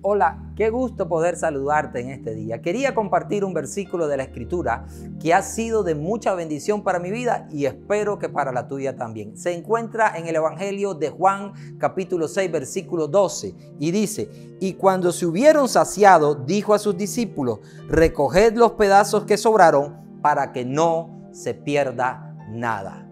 [0.00, 2.62] Hola, qué gusto poder saludarte en este día.
[2.62, 4.86] Quería compartir un versículo de la Escritura
[5.20, 8.94] que ha sido de mucha bendición para mi vida y espero que para la tuya
[8.94, 9.36] también.
[9.36, 14.30] Se encuentra en el Evangelio de Juan capítulo 6 versículo 12 y dice,
[14.60, 17.58] y cuando se hubieron saciado, dijo a sus discípulos,
[17.88, 23.07] recoged los pedazos que sobraron para que no se pierda nada.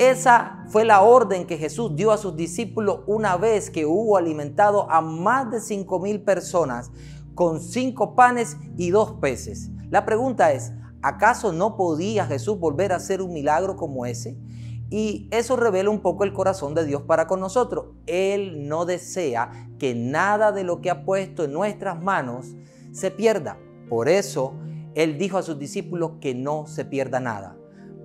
[0.00, 4.90] Esa fue la orden que Jesús dio a sus discípulos una vez que hubo alimentado
[4.90, 6.90] a más de cinco mil personas
[7.34, 9.68] con cinco panes y dos peces.
[9.90, 14.38] La pregunta es, ¿acaso no podía Jesús volver a hacer un milagro como ese?
[14.88, 17.88] Y eso revela un poco el corazón de Dios para con nosotros.
[18.06, 22.56] Él no desea que nada de lo que ha puesto en nuestras manos
[22.92, 23.58] se pierda.
[23.90, 24.54] Por eso
[24.94, 27.58] Él dijo a sus discípulos que no se pierda nada.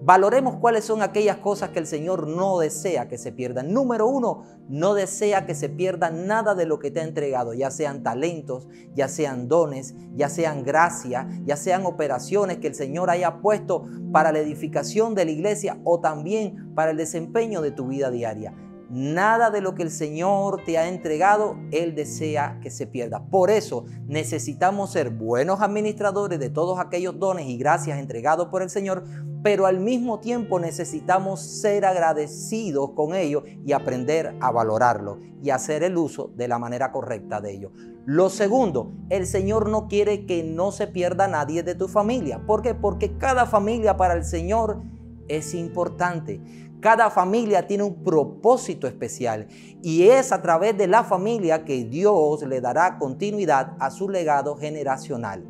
[0.05, 3.73] Valoremos cuáles son aquellas cosas que el Señor no desea que se pierdan.
[3.73, 7.71] Número uno, no desea que se pierda nada de lo que te ha entregado, ya
[7.71, 13.41] sean talentos, ya sean dones, ya sean gracia, ya sean operaciones que el Señor haya
[13.41, 18.11] puesto para la edificación de la iglesia o también para el desempeño de tu vida
[18.11, 18.53] diaria.
[18.95, 23.25] Nada de lo que el Señor te ha entregado, Él desea que se pierda.
[23.25, 28.69] Por eso necesitamos ser buenos administradores de todos aquellos dones y gracias entregados por el
[28.69, 29.03] Señor,
[29.43, 35.83] pero al mismo tiempo necesitamos ser agradecidos con ellos y aprender a valorarlo y hacer
[35.83, 37.73] el uso de la manera correcta de ellos.
[38.05, 42.45] Lo segundo, el Señor no quiere que no se pierda nadie de tu familia.
[42.47, 42.73] ¿Por qué?
[42.73, 44.81] Porque cada familia para el Señor
[45.27, 46.39] es importante.
[46.85, 49.47] Cada familia tiene un propósito especial
[49.81, 54.55] y es a través de la familia que Dios le dará continuidad a su legado
[54.55, 55.43] generacional.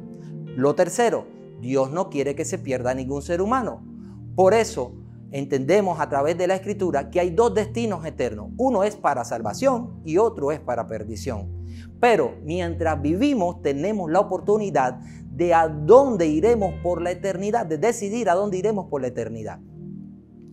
[0.55, 1.25] Lo tercero,
[1.59, 3.83] Dios no quiere que se pierda ningún ser humano.
[4.33, 4.93] Por eso
[5.29, 8.51] entendemos a través de la escritura que hay dos destinos eternos.
[8.55, 11.49] Uno es para salvación y otro es para perdición.
[11.99, 15.01] Pero mientras vivimos tenemos la oportunidad
[15.31, 19.59] de a dónde iremos por la eternidad, de decidir a dónde iremos por la eternidad.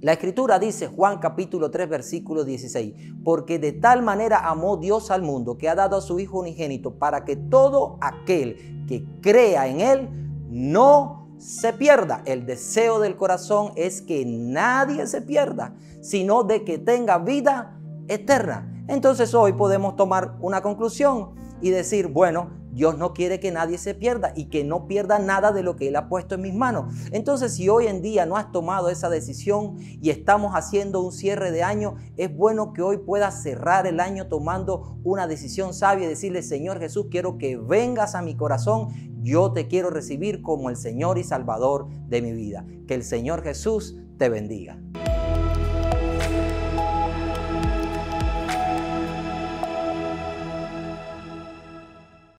[0.02, 5.22] La escritura dice, Juan capítulo 3, versículo 16, porque de tal manera amó Dios al
[5.22, 9.80] mundo que ha dado a su Hijo unigénito para que todo aquel que crea en
[9.80, 10.08] Él
[10.50, 12.22] no se pierda.
[12.24, 18.84] El deseo del corazón es que nadie se pierda, sino de que tenga vida eterna.
[18.88, 23.94] Entonces hoy podemos tomar una conclusión y decir, bueno, Dios no quiere que nadie se
[23.94, 26.94] pierda y que no pierda nada de lo que Él ha puesto en mis manos.
[27.12, 31.52] Entonces, si hoy en día no has tomado esa decisión y estamos haciendo un cierre
[31.52, 36.08] de año, es bueno que hoy puedas cerrar el año tomando una decisión sabia y
[36.08, 38.88] decirle, Señor Jesús, quiero que vengas a mi corazón.
[39.22, 42.66] Yo te quiero recibir como el Señor y Salvador de mi vida.
[42.88, 44.78] Que el Señor Jesús te bendiga.